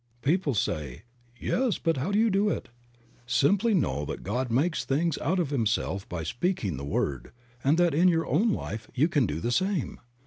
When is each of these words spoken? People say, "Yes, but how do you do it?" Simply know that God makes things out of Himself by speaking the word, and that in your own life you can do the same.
People 0.23 0.55
say, 0.55 1.03
"Yes, 1.39 1.77
but 1.77 1.97
how 1.97 2.11
do 2.11 2.17
you 2.17 2.31
do 2.31 2.49
it?" 2.49 2.69
Simply 3.27 3.75
know 3.75 4.03
that 4.05 4.23
God 4.23 4.49
makes 4.49 4.83
things 4.83 5.19
out 5.19 5.37
of 5.37 5.51
Himself 5.51 6.09
by 6.09 6.23
speaking 6.23 6.75
the 6.77 6.83
word, 6.83 7.31
and 7.63 7.77
that 7.77 7.93
in 7.93 8.07
your 8.07 8.25
own 8.25 8.51
life 8.51 8.89
you 8.95 9.07
can 9.07 9.27
do 9.27 9.39
the 9.39 9.51
same. 9.51 9.99